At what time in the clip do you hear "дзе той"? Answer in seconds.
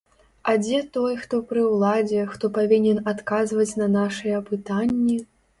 0.61-1.11